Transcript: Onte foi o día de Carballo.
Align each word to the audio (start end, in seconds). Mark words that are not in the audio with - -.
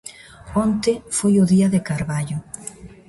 Onte 0.63 0.91
foi 1.17 1.33
o 1.37 1.45
día 1.53 1.67
de 1.73 1.79
Carballo. 1.89 2.37